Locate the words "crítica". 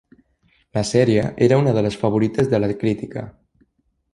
2.85-3.25